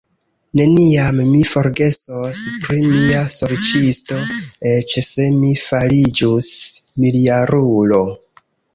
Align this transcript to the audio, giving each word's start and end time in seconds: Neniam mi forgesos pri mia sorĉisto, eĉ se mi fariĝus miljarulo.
Neniam 0.59 1.19
mi 1.33 1.41
forgesos 1.49 2.39
pri 2.63 2.79
mia 2.95 3.21
sorĉisto, 3.35 4.19
eĉ 4.73 4.99
se 5.11 5.29
mi 5.39 5.55
fariĝus 5.69 6.53
miljarulo. 7.05 8.05